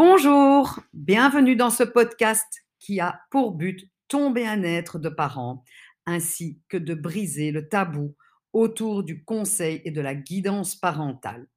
Bonjour, 0.00 0.78
bienvenue 0.92 1.56
dans 1.56 1.70
ce 1.70 1.82
podcast 1.82 2.46
qui 2.78 3.00
a 3.00 3.20
pour 3.32 3.50
but 3.50 3.90
ton 4.06 4.30
bien-être 4.30 5.00
de 5.00 5.08
parents 5.08 5.64
ainsi 6.06 6.62
que 6.68 6.76
de 6.76 6.94
briser 6.94 7.50
le 7.50 7.68
tabou 7.68 8.14
autour 8.52 9.02
du 9.02 9.24
conseil 9.24 9.82
et 9.84 9.90
de 9.90 10.00
la 10.00 10.14
guidance 10.14 10.76
parentale. 10.76 11.48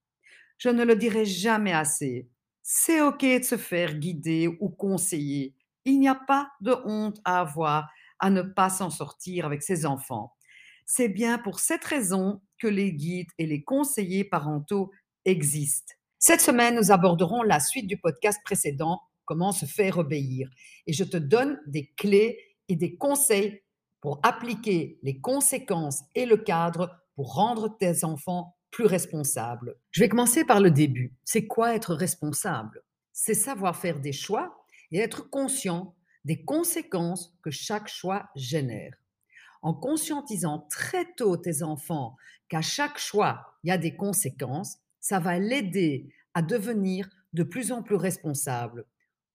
Je 0.58 0.70
ne 0.70 0.84
le 0.84 0.96
dirai 0.96 1.24
jamais 1.24 1.72
assez, 1.72 2.32
c'est 2.64 3.00
OK 3.02 3.22
de 3.22 3.44
se 3.44 3.58
faire 3.58 3.94
guider 3.94 4.48
ou 4.60 4.70
conseiller. 4.70 5.54
Il 5.86 6.00
n'y 6.00 6.10
a 6.10 6.16
pas 6.16 6.50
de 6.62 6.74
honte 6.84 7.22
à 7.24 7.42
avoir 7.42 7.92
à 8.18 8.32
ne 8.32 8.42
pas 8.42 8.72
s'en 8.72 8.90
sortir 8.90 9.46
avec 9.46 9.62
ses 9.62 9.86
enfants. 9.86 10.34
C'est 10.88 11.10
bien 11.10 11.38
pour 11.38 11.60
cette 11.60 11.86
raison 11.86 12.42
que 12.58 12.68
les 12.68 12.92
guides 12.92 13.30
et 13.38 13.46
les 13.46 13.64
conseillers 13.64 14.24
parentaux 14.24 14.92
existent. 15.26 15.94
Cette 16.24 16.42
semaine, 16.42 16.76
nous 16.76 16.92
aborderons 16.92 17.42
la 17.42 17.60
suite 17.60 17.88
du 17.88 17.98
podcast 17.98 18.40
précédent, 18.46 19.02
comment 19.26 19.52
se 19.52 19.66
faire 19.66 19.98
obéir. 19.98 20.52
Et 20.86 20.94
je 20.94 21.04
te 21.04 21.18
donne 21.18 21.60
des 21.66 21.88
clés 21.98 22.38
et 22.68 22.76
des 22.76 22.96
conseils 22.96 23.64
pour 24.02 24.20
appliquer 24.22 25.00
les 25.02 25.20
conséquences 25.20 26.04
et 26.14 26.28
le 26.28 26.38
cadre 26.38 26.96
pour 27.16 27.34
rendre 27.34 27.76
tes 27.76 28.04
enfants 28.04 28.56
plus 28.70 28.86
responsables. 28.86 29.76
Je 29.90 30.02
vais 30.02 30.10
commencer 30.10 30.46
par 30.46 30.60
le 30.60 30.70
début. 30.70 31.12
C'est 31.24 31.48
quoi 31.48 31.74
être 31.74 31.96
responsable? 31.96 32.84
C'est 33.12 33.34
savoir 33.34 33.76
faire 33.76 34.00
des 34.00 34.14
choix 34.14 34.64
et 34.92 35.00
être 35.00 35.28
conscient 35.28 35.96
des 36.24 36.46
conséquences 36.46 37.36
que 37.42 37.50
chaque 37.50 37.88
choix 37.88 38.30
génère. 38.36 38.94
En 39.64 39.74
conscientisant 39.74 40.68
très 40.70 41.06
tôt 41.18 41.36
tes 41.36 41.64
enfants 41.64 42.16
qu'à 42.48 42.62
chaque 42.62 43.00
choix, 43.00 43.56
il 43.64 43.70
y 43.70 43.72
a 43.72 43.80
des 43.80 43.96
conséquences, 43.96 44.78
ça 45.02 45.20
va 45.20 45.38
l'aider 45.40 46.08
à 46.34 46.42
devenir 46.42 47.10
de 47.34 47.44
plus 47.44 47.72
en 47.72 47.84
plus 47.84 47.96
responsable. 47.96 48.86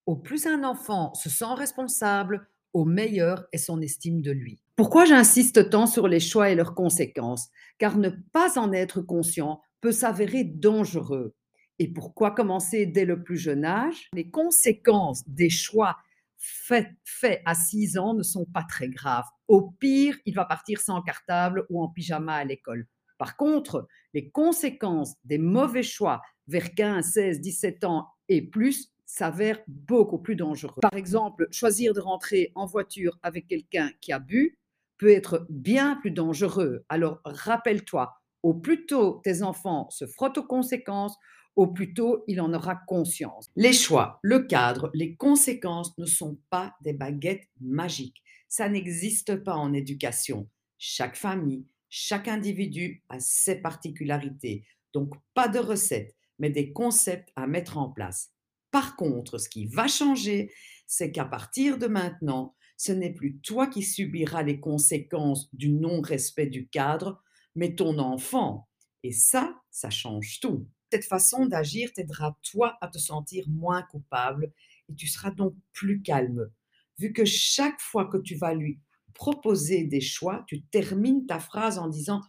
Au 0.07 0.15
plus 0.15 0.47
un 0.47 0.63
enfant 0.63 1.13
se 1.13 1.29
sent 1.29 1.53
responsable, 1.55 2.47
au 2.73 2.85
meilleur 2.85 3.45
est 3.51 3.57
son 3.57 3.81
estime 3.81 4.21
de 4.21 4.31
lui. 4.31 4.61
Pourquoi 4.75 5.05
j'insiste 5.05 5.69
tant 5.69 5.85
sur 5.85 6.07
les 6.07 6.19
choix 6.19 6.49
et 6.49 6.55
leurs 6.55 6.75
conséquences? 6.75 7.49
Car 7.77 7.97
ne 7.97 8.09
pas 8.09 8.57
en 8.57 8.71
être 8.71 9.01
conscient 9.01 9.61
peut 9.81 9.91
s'avérer 9.91 10.43
dangereux. 10.43 11.35
Et 11.79 11.91
pourquoi 11.91 12.31
commencer 12.31 12.85
dès 12.85 13.05
le 13.05 13.23
plus 13.23 13.37
jeune 13.37 13.65
âge? 13.65 14.09
Les 14.13 14.29
conséquences 14.29 15.27
des 15.27 15.49
choix 15.49 15.97
faits, 16.37 17.41
à 17.45 17.55
6 17.55 17.97
ans 17.97 18.13
ne 18.13 18.23
sont 18.23 18.45
pas 18.45 18.63
très 18.63 18.89
graves. 18.89 19.27
Au 19.47 19.71
pire, 19.71 20.17
il 20.25 20.35
va 20.35 20.45
partir 20.45 20.79
sans 20.79 21.01
cartable 21.01 21.65
ou 21.69 21.83
en 21.83 21.89
pyjama 21.89 22.35
à 22.35 22.43
l'école. 22.43 22.87
Par 23.17 23.37
contre, 23.37 23.87
les 24.13 24.29
conséquences 24.29 25.15
des 25.23 25.37
mauvais 25.37 25.83
choix 25.83 26.21
vers 26.47 26.73
15, 26.73 27.05
16, 27.05 27.41
17 27.41 27.83
ans 27.83 28.07
et 28.29 28.41
plus 28.41 28.91
s'avèrent 29.05 29.61
beaucoup 29.67 30.19
plus 30.19 30.35
dangereux. 30.35 30.81
Par 30.81 30.95
exemple, 30.95 31.47
choisir 31.51 31.93
de 31.93 31.99
rentrer 31.99 32.51
en 32.55 32.65
voiture 32.65 33.17
avec 33.23 33.47
quelqu'un 33.47 33.91
qui 34.01 34.11
a 34.11 34.19
bu 34.19 34.59
peut 34.97 35.11
être 35.11 35.45
bien 35.49 35.95
plus 35.95 36.11
dangereux. 36.11 36.83
Alors 36.89 37.19
rappelle-toi, 37.23 38.13
au 38.43 38.53
plus 38.53 38.85
tôt 38.85 39.21
tes 39.23 39.43
enfants 39.43 39.89
se 39.89 40.05
frottent 40.05 40.37
aux 40.37 40.45
conséquences, 40.45 41.15
au 41.55 41.67
plus 41.67 41.93
tôt 41.93 42.23
il 42.27 42.41
en 42.41 42.53
aura 42.53 42.75
conscience. 42.87 43.49
Les 43.55 43.73
choix, 43.73 44.19
le 44.21 44.39
cadre, 44.39 44.91
les 44.93 45.15
conséquences 45.15 45.97
ne 45.97 46.05
sont 46.05 46.37
pas 46.49 46.75
des 46.81 46.93
baguettes 46.93 47.47
magiques. 47.61 48.21
Ça 48.49 48.69
n'existe 48.69 49.37
pas 49.37 49.55
en 49.55 49.73
éducation. 49.73 50.47
Chaque 50.77 51.15
famille, 51.15 51.65
chaque 51.89 52.27
individu 52.27 53.03
a 53.09 53.19
ses 53.19 53.61
particularités. 53.61 54.65
Donc, 54.93 55.13
pas 55.33 55.47
de 55.47 55.59
recettes, 55.59 56.15
mais 56.39 56.49
des 56.49 56.71
concepts 56.71 57.31
à 57.35 57.47
mettre 57.47 57.77
en 57.77 57.89
place. 57.89 58.31
Par 58.71 58.95
contre, 58.95 59.37
ce 59.37 59.49
qui 59.49 59.65
va 59.65 59.87
changer, 59.87 60.51
c'est 60.85 61.11
qu'à 61.11 61.25
partir 61.25 61.77
de 61.77 61.87
maintenant, 61.87 62.55
ce 62.77 62.91
n'est 62.91 63.13
plus 63.13 63.37
toi 63.39 63.67
qui 63.67 63.81
subiras 63.81 64.43
les 64.43 64.59
conséquences 64.59 65.53
du 65.53 65.69
non-respect 65.69 66.47
du 66.47 66.67
cadre, 66.67 67.23
mais 67.55 67.75
ton 67.75 67.97
enfant. 67.97 68.67
Et 69.03 69.11
ça, 69.11 69.59
ça 69.71 69.89
change 69.89 70.39
tout. 70.39 70.67
Cette 70.91 71.05
façon 71.05 71.45
d'agir 71.47 71.91
t'aidera 71.91 72.37
toi 72.43 72.77
à 72.81 72.87
te 72.87 72.97
sentir 72.97 73.45
moins 73.49 73.81
coupable 73.83 74.51
et 74.89 74.95
tu 74.95 75.07
seras 75.07 75.31
donc 75.31 75.55
plus 75.73 76.01
calme, 76.01 76.49
vu 76.97 77.11
que 77.13 77.25
chaque 77.25 77.81
fois 77.81 78.05
que 78.05 78.17
tu 78.17 78.35
vas 78.35 78.53
lui 78.53 78.79
proposer 79.17 79.83
des 79.83 79.99
choix, 79.99 80.45
tu 80.47 80.61
termines 80.61 81.25
ta 81.25 81.39
phrase 81.39 81.79
en 81.79 81.87
disant 81.87 82.21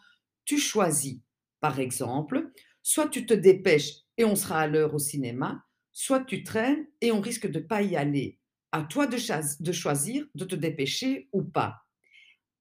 tu 0.45 0.59
choisis. 0.59 1.21
Par 1.61 1.79
exemple, 1.79 2.51
soit 2.83 3.09
tu 3.09 3.27
te 3.27 3.35
dépêches 3.35 3.93
et 4.17 4.25
on 4.25 4.35
sera 4.35 4.61
à 4.61 4.67
l'heure 4.67 4.95
au 4.95 4.99
cinéma, 4.99 5.63
soit 5.93 6.25
tu 6.25 6.43
traînes 6.43 6.87
et 7.03 7.13
on 7.13 7.21
risque 7.21 7.47
de 7.47 7.59
ne 7.59 7.65
pas 7.65 7.83
y 7.83 7.95
aller. 7.95 8.39
À 8.73 8.83
toi 8.83 9.07
de, 9.07 9.19
choisir 9.73 10.25
de 10.35 10.45
te 10.45 10.55
dépêcher 10.55 11.29
ou 11.33 11.43
pas. 11.43 11.77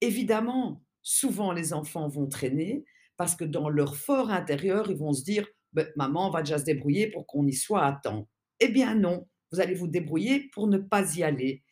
Évidemment, 0.01 0.83
souvent 1.01 1.53
les 1.53 1.73
enfants 1.73 2.09
vont 2.09 2.27
traîner 2.27 2.85
parce 3.15 3.35
que 3.35 3.45
dans 3.45 3.69
leur 3.69 3.95
fort 3.95 4.29
intérieur, 4.29 4.91
ils 4.91 4.97
vont 4.97 5.13
se 5.13 5.23
dire 5.23 5.47
ben, 5.73 5.87
Maman 5.95 6.29
va 6.29 6.43
déjà 6.43 6.59
se 6.59 6.65
débrouiller 6.65 7.09
pour 7.09 7.25
qu'on 7.25 7.47
y 7.47 7.53
soit 7.53 7.85
à 7.85 7.93
temps. 7.93 8.27
Eh 8.59 8.67
bien 8.67 8.95
non, 8.95 9.27
vous 9.51 9.61
allez 9.61 9.73
vous 9.73 9.87
débrouiller 9.87 10.49
pour 10.53 10.67
ne 10.67 10.77
pas 10.77 11.15
y 11.15 11.23
aller. 11.23 11.63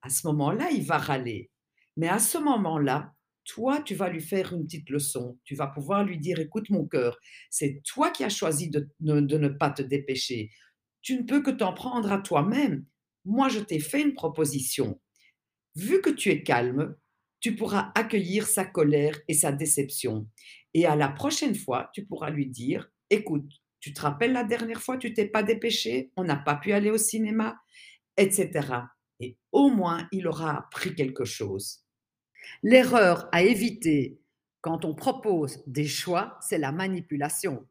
À 0.00 0.08
ce 0.08 0.26
moment-là, 0.28 0.70
il 0.70 0.84
va 0.84 0.96
râler. 0.96 1.50
Mais 1.98 2.08
à 2.08 2.20
ce 2.20 2.38
moment-là, 2.38 3.12
toi, 3.44 3.82
tu 3.82 3.96
vas 3.96 4.08
lui 4.08 4.20
faire 4.20 4.52
une 4.52 4.64
petite 4.64 4.88
leçon. 4.88 5.36
Tu 5.42 5.56
vas 5.56 5.66
pouvoir 5.66 6.04
lui 6.04 6.16
dire, 6.16 6.38
écoute 6.38 6.70
mon 6.70 6.86
cœur, 6.86 7.18
c'est 7.50 7.82
toi 7.84 8.10
qui 8.10 8.22
as 8.22 8.28
choisi 8.28 8.70
de, 8.70 8.88
ne 9.00 9.48
pas 9.48 9.70
te 9.70 9.82
dépêcher. 9.82 10.52
Tu 11.02 11.16
ne 11.16 11.24
peux 11.24 11.42
que 11.42 11.50
t'en 11.50 11.74
prendre 11.74 12.12
à 12.12 12.18
toi-même. 12.18 12.86
Moi, 13.24 13.48
je 13.48 13.58
t'ai 13.58 13.80
fait 13.80 14.00
une 14.00 14.14
proposition. 14.14 15.00
Vu 15.74 16.00
que 16.00 16.10
tu 16.10 16.30
es 16.30 16.44
calme, 16.44 16.94
tu 17.40 17.56
pourras 17.56 17.90
accueillir 17.96 18.46
sa 18.46 18.64
colère 18.64 19.18
et 19.26 19.34
sa 19.34 19.50
déception. 19.50 20.28
Et 20.74 20.86
à 20.86 20.94
la 20.94 21.08
prochaine 21.08 21.56
fois, 21.56 21.90
tu 21.92 22.06
pourras 22.06 22.30
lui 22.30 22.46
dire, 22.46 22.88
écoute, 23.10 23.50
tu 23.80 23.92
te 23.92 24.02
rappelles 24.02 24.32
la 24.32 24.44
dernière 24.44 24.82
fois, 24.82 24.98
tu 24.98 25.12
t'es 25.14 25.26
pas 25.26 25.42
dépêché, 25.42 26.12
on 26.16 26.22
n'a 26.22 26.36
pas 26.36 26.54
pu 26.54 26.70
aller 26.70 26.90
au 26.92 26.98
cinéma, 26.98 27.56
etc. 28.16 28.68
Et 29.18 29.36
au 29.50 29.70
moins, 29.70 30.06
il 30.12 30.28
aura 30.28 30.58
appris 30.58 30.94
quelque 30.94 31.24
chose. 31.24 31.87
L'erreur 32.62 33.28
à 33.32 33.42
éviter 33.42 34.20
quand 34.60 34.84
on 34.84 34.94
propose 34.94 35.62
des 35.66 35.86
choix, 35.86 36.36
c'est 36.40 36.58
la 36.58 36.72
manipulation. 36.72 37.66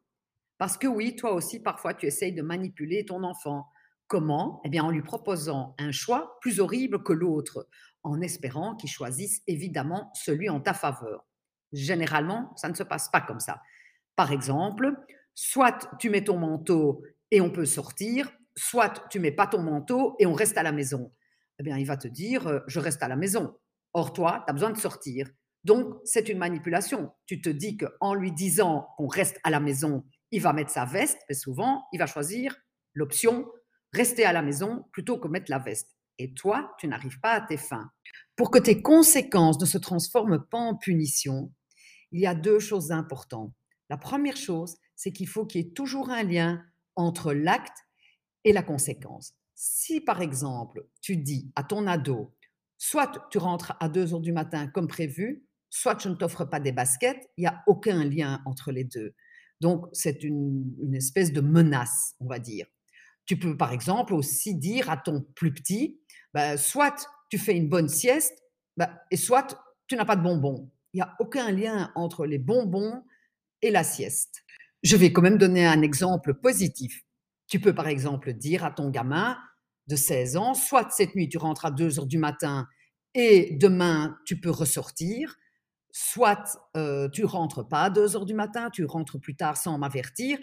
Parce 0.56 0.76
que 0.76 0.86
oui, 0.86 1.14
toi 1.16 1.32
aussi, 1.32 1.60
parfois, 1.60 1.94
tu 1.94 2.06
essayes 2.06 2.32
de 2.32 2.42
manipuler 2.42 3.04
ton 3.04 3.22
enfant. 3.22 3.68
Comment? 4.06 4.60
Eh 4.64 4.70
bien, 4.70 4.84
en 4.84 4.90
lui 4.90 5.02
proposant 5.02 5.74
un 5.78 5.92
choix 5.92 6.38
plus 6.40 6.60
horrible 6.60 7.02
que 7.02 7.12
l'autre, 7.12 7.68
en 8.02 8.20
espérant 8.20 8.74
qu'il 8.74 8.90
choisisse 8.90 9.42
évidemment 9.46 10.10
celui 10.14 10.48
en 10.48 10.60
ta 10.60 10.72
faveur. 10.72 11.26
Généralement, 11.72 12.52
ça 12.56 12.68
ne 12.68 12.74
se 12.74 12.82
passe 12.82 13.10
pas 13.10 13.20
comme 13.20 13.40
ça. 13.40 13.60
Par 14.16 14.32
exemple, 14.32 14.92
soit 15.34 15.90
tu 15.98 16.10
mets 16.10 16.24
ton 16.24 16.38
manteau 16.38 17.02
et 17.30 17.40
on 17.40 17.50
peut 17.50 17.66
sortir, 17.66 18.32
soit 18.56 19.06
tu 19.10 19.20
mets 19.20 19.30
pas 19.30 19.46
ton 19.46 19.62
manteau 19.62 20.16
et 20.18 20.26
on 20.26 20.32
reste 20.32 20.56
à 20.56 20.62
la 20.62 20.72
maison. 20.72 21.12
Eh 21.58 21.62
bien, 21.62 21.76
il 21.76 21.86
va 21.86 21.96
te 21.96 22.08
dire, 22.08 22.46
euh, 22.46 22.60
je 22.66 22.80
reste 22.80 23.02
à 23.02 23.08
la 23.08 23.16
maison. 23.16 23.56
Or, 23.92 24.12
toi, 24.12 24.42
tu 24.46 24.50
as 24.50 24.52
besoin 24.52 24.70
de 24.70 24.78
sortir. 24.78 25.28
Donc, 25.64 25.94
c'est 26.04 26.28
une 26.28 26.38
manipulation. 26.38 27.12
Tu 27.26 27.40
te 27.40 27.48
dis 27.48 27.76
qu'en 27.76 28.14
lui 28.14 28.32
disant 28.32 28.88
qu'on 28.96 29.08
reste 29.08 29.38
à 29.44 29.50
la 29.50 29.60
maison, 29.60 30.04
il 30.30 30.40
va 30.40 30.52
mettre 30.52 30.70
sa 30.70 30.84
veste, 30.84 31.18
mais 31.28 31.34
souvent, 31.34 31.86
il 31.92 31.98
va 31.98 32.06
choisir 32.06 32.56
l'option 32.94 33.46
rester 33.92 34.24
à 34.24 34.32
la 34.32 34.42
maison 34.42 34.84
plutôt 34.92 35.18
que 35.18 35.28
mettre 35.28 35.50
la 35.50 35.58
veste. 35.58 35.96
Et 36.18 36.34
toi, 36.34 36.74
tu 36.78 36.88
n'arrives 36.88 37.20
pas 37.20 37.32
à 37.32 37.40
tes 37.40 37.56
fins. 37.56 37.90
Pour 38.36 38.50
que 38.50 38.58
tes 38.58 38.82
conséquences 38.82 39.60
ne 39.60 39.66
se 39.66 39.78
transforment 39.78 40.44
pas 40.44 40.58
en 40.58 40.76
punition, 40.76 41.52
il 42.10 42.20
y 42.20 42.26
a 42.26 42.34
deux 42.34 42.58
choses 42.58 42.92
importantes. 42.92 43.52
La 43.88 43.96
première 43.96 44.36
chose, 44.36 44.76
c'est 44.96 45.12
qu'il 45.12 45.28
faut 45.28 45.46
qu'il 45.46 45.60
y 45.62 45.68
ait 45.68 45.72
toujours 45.72 46.10
un 46.10 46.22
lien 46.22 46.62
entre 46.96 47.32
l'acte 47.32 47.86
et 48.44 48.52
la 48.52 48.62
conséquence. 48.62 49.34
Si 49.54 50.00
par 50.00 50.20
exemple, 50.20 50.86
tu 51.00 51.16
dis 51.16 51.50
à 51.56 51.62
ton 51.64 51.86
ado, 51.86 52.34
soit 52.78 53.28
tu 53.30 53.38
rentres 53.38 53.76
à 53.80 53.88
2 53.88 54.14
heures 54.14 54.20
du 54.20 54.32
matin 54.32 54.68
comme 54.68 54.88
prévu, 54.88 55.44
soit 55.70 56.00
je 56.00 56.08
ne 56.08 56.14
t'offre 56.14 56.44
pas 56.44 56.60
des 56.60 56.72
baskets, 56.72 57.28
il 57.36 57.42
n'y 57.42 57.46
a 57.46 57.62
aucun 57.66 58.04
lien 58.04 58.40
entre 58.46 58.72
les 58.72 58.84
deux. 58.84 59.14
Donc, 59.60 59.86
c'est 59.92 60.22
une, 60.22 60.94
espèce 60.94 61.32
de 61.32 61.40
menace, 61.40 62.14
on 62.20 62.26
va 62.26 62.38
dire. 62.38 62.66
Tu 63.26 63.38
peux, 63.38 63.56
par 63.56 63.72
exemple, 63.72 64.14
aussi 64.14 64.54
dire 64.54 64.88
à 64.88 64.96
ton 64.96 65.26
plus 65.34 65.52
petit, 65.52 66.00
bah, 66.32 66.56
soit 66.56 67.08
tu 67.28 67.38
fais 67.38 67.56
une 67.56 67.68
bonne 67.68 67.88
sieste, 67.88 68.42
bah, 68.76 69.02
et 69.10 69.16
soit 69.16 69.60
tu 69.88 69.96
n'as 69.96 70.04
pas 70.04 70.16
de 70.16 70.22
bonbons. 70.22 70.70
Il 70.92 70.98
n'y 70.98 71.02
a 71.02 71.14
aucun 71.18 71.50
lien 71.50 71.92
entre 71.94 72.24
les 72.24 72.38
bonbons 72.38 73.02
et 73.60 73.70
la 73.70 73.84
sieste. 73.84 74.44
Je 74.82 74.96
vais 74.96 75.12
quand 75.12 75.22
même 75.22 75.38
donner 75.38 75.66
un 75.66 75.82
exemple 75.82 76.34
positif. 76.34 77.02
Tu 77.48 77.60
peux, 77.60 77.74
par 77.74 77.88
exemple, 77.88 78.32
dire 78.32 78.64
à 78.64 78.70
ton 78.70 78.90
gamin, 78.90 79.36
de 79.88 79.96
16 79.96 80.36
ans, 80.36 80.54
soit 80.54 80.90
cette 80.90 81.14
nuit 81.14 81.28
tu 81.28 81.38
rentres 81.38 81.64
à 81.64 81.70
2 81.70 81.98
heures 81.98 82.06
du 82.06 82.18
matin 82.18 82.66
et 83.14 83.56
demain 83.58 84.18
tu 84.26 84.40
peux 84.40 84.50
ressortir, 84.50 85.36
soit 85.90 86.44
euh, 86.76 87.08
tu 87.08 87.24
rentres 87.24 87.66
pas 87.66 87.84
à 87.84 87.90
2 87.90 88.16
heures 88.16 88.26
du 88.26 88.34
matin, 88.34 88.70
tu 88.70 88.84
rentres 88.84 89.18
plus 89.18 89.36
tard 89.36 89.56
sans 89.56 89.78
m'avertir 89.78 90.38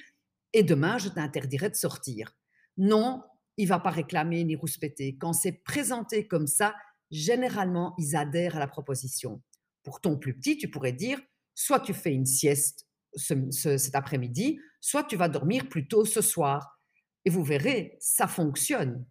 et 0.53 0.63
demain 0.63 0.97
je 0.97 1.09
t'interdirai 1.09 1.69
de 1.69 1.75
sortir. 1.75 2.35
Non, 2.77 3.23
il 3.57 3.67
va 3.67 3.79
pas 3.79 3.91
réclamer 3.91 4.43
ni 4.43 4.55
rouspéter. 4.55 5.17
Quand 5.17 5.33
c'est 5.33 5.63
présenté 5.63 6.27
comme 6.27 6.47
ça, 6.47 6.75
généralement, 7.11 7.93
ils 7.97 8.15
adhèrent 8.15 8.57
à 8.57 8.59
la 8.59 8.67
proposition. 8.67 9.41
Pour 9.83 10.01
ton 10.01 10.17
plus 10.17 10.35
petit, 10.35 10.57
tu 10.57 10.69
pourrais 10.69 10.91
dire, 10.91 11.19
soit 11.53 11.79
tu 11.79 11.93
fais 11.93 12.13
une 12.13 12.25
sieste 12.25 12.87
cet 13.15 13.95
après-midi, 13.95 14.59
soit 14.81 15.03
tu 15.03 15.15
vas 15.15 15.29
dormir 15.29 15.69
plus 15.69 15.87
tôt 15.87 16.03
ce 16.03 16.21
soir. 16.21 16.79
Et 17.23 17.29
vous 17.29 17.43
verrez, 17.43 17.97
ça 17.99 18.27
fonctionne. 18.27 19.05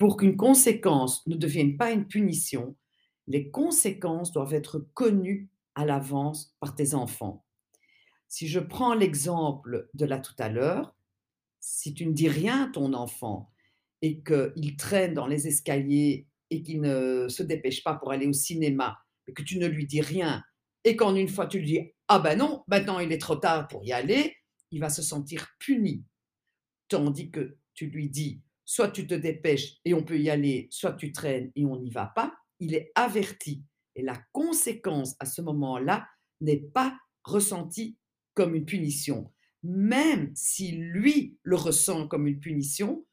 Pour 0.00 0.16
qu'une 0.16 0.38
conséquence 0.38 1.26
ne 1.26 1.36
devienne 1.36 1.76
pas 1.76 1.90
une 1.90 2.06
punition, 2.06 2.74
les 3.26 3.50
conséquences 3.50 4.32
doivent 4.32 4.54
être 4.54 4.78
connues 4.94 5.50
à 5.74 5.84
l'avance 5.84 6.56
par 6.58 6.74
tes 6.74 6.94
enfants. 6.94 7.44
Si 8.26 8.48
je 8.48 8.60
prends 8.60 8.94
l'exemple 8.94 9.90
de 9.92 10.06
là 10.06 10.18
tout 10.18 10.34
à 10.38 10.48
l'heure, 10.48 10.96
si 11.60 11.92
tu 11.92 12.06
ne 12.06 12.14
dis 12.14 12.30
rien 12.30 12.64
à 12.64 12.72
ton 12.72 12.94
enfant 12.94 13.52
et 14.00 14.22
qu'il 14.22 14.76
traîne 14.78 15.12
dans 15.12 15.26
les 15.26 15.46
escaliers 15.46 16.26
et 16.48 16.62
qu'il 16.62 16.80
ne 16.80 17.28
se 17.28 17.42
dépêche 17.42 17.84
pas 17.84 17.94
pour 17.94 18.10
aller 18.10 18.26
au 18.26 18.32
cinéma, 18.32 18.96
et 19.26 19.34
que 19.34 19.42
tu 19.42 19.58
ne 19.58 19.66
lui 19.66 19.84
dis 19.84 20.00
rien, 20.00 20.42
et 20.84 20.96
qu'en 20.96 21.14
une 21.14 21.28
fois 21.28 21.46
tu 21.46 21.58
lui 21.58 21.66
dis 21.66 21.92
Ah 22.08 22.20
ben 22.20 22.38
non, 22.38 22.64
maintenant 22.68 23.00
il 23.00 23.12
est 23.12 23.20
trop 23.20 23.36
tard 23.36 23.68
pour 23.68 23.84
y 23.84 23.92
aller, 23.92 24.34
il 24.70 24.80
va 24.80 24.88
se 24.88 25.02
sentir 25.02 25.46
puni. 25.58 26.06
Tandis 26.88 27.30
que 27.30 27.58
tu 27.74 27.88
lui 27.88 28.08
dis 28.08 28.40
Soit 28.70 28.92
tu 28.92 29.04
te 29.08 29.14
dépêches 29.14 29.80
et 29.84 29.94
on 29.94 30.04
peut 30.04 30.20
y 30.20 30.30
aller, 30.30 30.68
soit 30.70 30.92
tu 30.92 31.10
traînes 31.10 31.50
et 31.56 31.66
on 31.66 31.80
n'y 31.80 31.90
va 31.90 32.06
pas, 32.06 32.32
il 32.60 32.72
est 32.72 32.92
averti. 32.94 33.64
Et 33.96 34.02
la 34.02 34.16
conséquence 34.30 35.16
à 35.18 35.24
ce 35.24 35.42
moment-là 35.42 36.06
n'est 36.40 36.60
pas 36.60 36.96
ressentie 37.24 37.98
comme 38.34 38.54
une 38.54 38.64
punition. 38.64 39.32
Même 39.64 40.30
si 40.36 40.70
lui 40.70 41.36
le 41.42 41.56
ressent 41.56 42.06
comme 42.06 42.28
une 42.28 42.38
punition, 42.38 43.04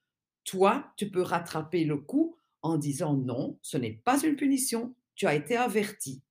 toi, 0.43 0.93
tu 0.95 1.09
peux 1.09 1.23
rattraper 1.23 1.85
le 1.85 1.97
coup 1.97 2.37
en 2.61 2.77
disant 2.77 3.15
non, 3.15 3.57
ce 3.63 3.77
n'est 3.77 3.99
pas 4.05 4.23
une 4.23 4.35
punition, 4.35 4.93
tu 5.15 5.25
as 5.25 5.33
été 5.33 5.57
averti. 5.57 6.21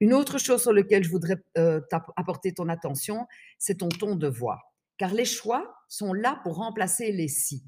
Une 0.00 0.14
autre 0.14 0.38
chose 0.38 0.62
sur 0.62 0.72
laquelle 0.72 1.04
je 1.04 1.10
voudrais 1.10 1.36
euh, 1.58 1.82
apporter 2.16 2.54
ton 2.54 2.70
attention, 2.70 3.26
c'est 3.58 3.80
ton 3.80 3.90
ton 3.90 4.16
de 4.16 4.28
voix. 4.28 4.62
Car 4.96 5.12
les 5.12 5.26
choix 5.26 5.76
sont 5.88 6.14
là 6.14 6.40
pour 6.42 6.54
remplacer 6.54 7.12
les 7.12 7.28
si. 7.28 7.64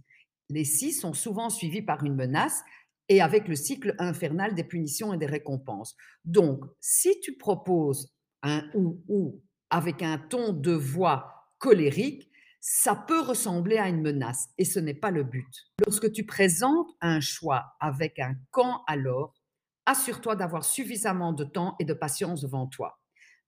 Les 0.54 0.64
si 0.64 0.92
sont 0.92 1.14
souvent 1.14 1.50
suivis 1.50 1.82
par 1.82 2.04
une 2.04 2.14
menace 2.14 2.62
et 3.08 3.20
avec 3.20 3.48
le 3.48 3.56
cycle 3.56 3.96
infernal 3.98 4.54
des 4.54 4.62
punitions 4.62 5.12
et 5.12 5.18
des 5.18 5.26
récompenses. 5.26 5.96
Donc, 6.24 6.64
si 6.80 7.18
tu 7.18 7.36
proposes 7.36 8.14
un 8.44 8.62
ou 8.72 9.02
ou 9.08 9.42
avec 9.68 10.00
un 10.00 10.16
ton 10.16 10.52
de 10.52 10.70
voix 10.70 11.50
colérique, 11.58 12.30
ça 12.60 12.94
peut 12.94 13.20
ressembler 13.20 13.78
à 13.78 13.88
une 13.88 14.00
menace 14.00 14.48
et 14.56 14.64
ce 14.64 14.78
n'est 14.78 14.94
pas 14.94 15.10
le 15.10 15.24
but. 15.24 15.50
Lorsque 15.84 16.12
tu 16.12 16.24
présentes 16.24 16.86
un 17.00 17.18
choix 17.18 17.74
avec 17.80 18.20
un 18.20 18.36
quand 18.52 18.84
alors, 18.86 19.34
assure-toi 19.86 20.36
d'avoir 20.36 20.64
suffisamment 20.64 21.32
de 21.32 21.42
temps 21.42 21.74
et 21.80 21.84
de 21.84 21.94
patience 21.94 22.42
devant 22.42 22.68
toi. 22.68 23.00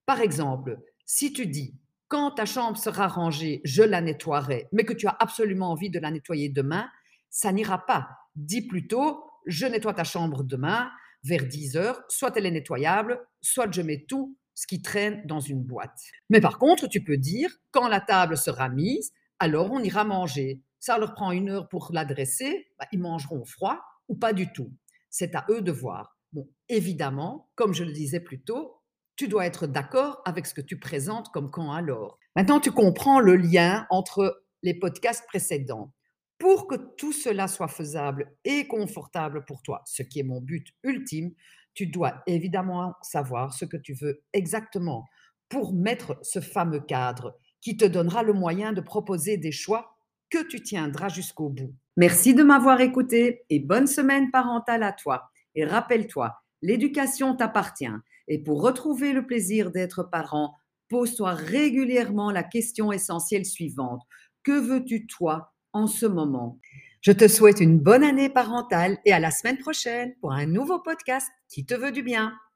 Par 0.07 0.21
exemple, 0.21 0.81
si 1.05 1.33
tu 1.33 1.47
dis 1.47 1.79
quand 2.09 2.33
ta 2.33 2.45
chambre 2.45 2.79
sera 2.79 3.09
rangée, 3.09 3.61
je 3.65 3.83
la 3.83 4.01
nettoierai, 4.01 4.69
mais 4.73 4.85
que 4.85 4.93
tu 4.93 5.07
as 5.07 5.17
absolument 5.19 5.71
envie 5.71 5.91
de 5.91 5.99
la 5.99 6.11
nettoyer 6.11 6.49
demain, 6.49 6.89
ça 7.31 7.53
n'ira 7.53 7.85
pas. 7.85 8.09
Dis 8.35 8.67
plutôt 8.67 9.25
je 9.47 9.67
nettoie 9.67 9.95
ta 9.95 10.05
chambre 10.05 10.43
demain 10.43 10.91
vers 11.23 11.47
10 11.47 11.77
heures, 11.77 12.03
soit 12.09 12.37
elle 12.37 12.47
est 12.47 12.51
nettoyable, 12.51 13.21
soit 13.41 13.73
je 13.73 13.83
mets 13.83 14.05
tout 14.09 14.37
ce 14.55 14.67
qui 14.67 14.83
traîne 14.83 15.23
dans 15.27 15.41
une 15.41 15.63
boîte. 15.63 15.99
Mais 16.31 16.41
par 16.41 16.59
contre, 16.59 16.89
tu 16.89 17.03
peux 17.03 17.17
dire, 17.17 17.51
quand 17.71 17.89
la 17.89 18.01
table 18.01 18.37
sera 18.37 18.69
mise, 18.69 19.13
alors 19.39 19.71
on 19.73 19.81
ira 19.81 20.05
manger. 20.05 20.63
Ça 20.79 20.99
leur 20.99 21.15
prend 21.15 21.33
une 21.33 21.51
heure 21.51 21.69
pour 21.69 21.91
l'adresser, 21.93 22.69
bah, 22.79 22.87
ils 22.93 23.01
mangeront 23.01 23.45
froid 23.45 23.81
ou 24.09 24.17
pas 24.17 24.33
du 24.33 24.53
tout. 24.53 24.73
C'est 25.11 25.35
à 25.35 25.45
eux 25.51 25.63
de 25.63 25.73
voir. 25.73 26.17
Bon, 26.33 26.49
évidemment, 26.69 27.51
comme 27.55 27.75
je 27.75 27.85
le 27.85 27.93
disais 27.93 28.21
plus 28.21 28.41
tôt, 28.41 28.81
tu 29.17 29.29
dois 29.29 29.47
être 29.47 29.67
d'accord 29.67 30.21
avec 30.25 30.47
ce 30.47 30.55
que 30.55 30.61
tu 30.61 30.79
présentes 30.79 31.31
comme 31.31 31.51
quand 31.51 31.73
alors. 31.73 32.19
Maintenant, 32.37 32.61
tu 32.61 32.71
comprends 32.71 33.19
le 33.19 33.37
lien 33.37 33.87
entre 33.91 34.45
les 34.63 34.75
podcasts 34.75 35.27
précédents. 35.27 35.93
Pour 36.39 36.67
que 36.67 36.75
tout 36.97 37.13
cela 37.13 37.49
soit 37.49 37.69
faisable 37.69 38.37
et 38.45 38.67
confortable 38.67 39.45
pour 39.47 39.63
toi, 39.63 39.83
ce 39.87 40.03
qui 40.03 40.21
est 40.21 40.25
mon 40.25 40.43
but 40.43 40.69
ultime, 40.83 41.33
tu 41.73 41.87
dois 41.87 42.23
évidemment 42.27 42.95
savoir 43.03 43.55
ce 43.55 43.65
que 43.65 43.79
tu 43.79 43.95
veux 43.95 44.23
exactement 44.35 45.05
pour 45.49 45.73
mettre 45.73 46.19
ce 46.23 46.41
fameux 46.41 46.81
cadre 46.81 47.39
qui 47.63 47.77
te 47.77 47.85
donnera 47.85 48.23
le 48.23 48.35
moyen 48.35 48.73
de 48.73 48.81
proposer 48.81 49.39
des 49.39 49.53
choix 49.53 49.97
que 50.29 50.47
tu 50.47 50.63
tiendras 50.63 51.09
jusqu'au 51.09 51.49
bout. 51.49 51.75
Merci 51.97 52.35
de 52.35 52.43
m'avoir 52.43 52.81
écouté 52.81 53.45
et 53.49 53.61
bonne 53.61 53.87
semaine 53.87 54.31
parentale 54.31 54.83
à 54.83 54.93
toi. 54.93 55.31
Et 55.55 55.65
rappelle-toi, 55.65 56.35
l'éducation 56.61 57.35
t'appartient. 57.35 57.87
Et 58.29 58.39
pour 58.43 58.63
retrouver 58.63 59.13
le 59.13 59.27
plaisir 59.27 59.71
d'être 59.71 60.03
parent, 60.03 60.55
pose-toi 60.89 61.33
régulièrement 61.33 62.31
la 62.31 62.43
question 62.43 62.93
essentielle 62.93 63.45
suivante. 63.45 64.03
Que 64.43 64.59
veux-tu 64.59 65.07
toi 65.07 65.53
en 65.73 65.87
ce 65.87 66.07
moment? 66.07 66.59
Je 67.01 67.13
te 67.13 67.29
souhaite 67.29 67.61
une 67.61 67.79
bonne 67.79 68.03
année 68.03 68.29
parentale 68.29 68.99
et 69.05 69.13
à 69.13 69.21
la 69.21 69.31
semaine 69.31 69.59
prochaine 69.59 70.15
pour 70.21 70.33
un 70.33 70.47
nouveau 70.47 70.81
podcast 70.81 71.29
qui 71.49 71.65
te 71.65 71.75
veut 71.75 71.93
du 71.93 72.03
bien. 72.03 72.33